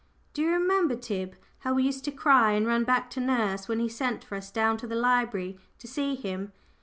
[0.33, 3.79] Do you remember, Tib, how we used to cry and run back to nurse when
[3.79, 6.53] he sent for us down to the library to see him?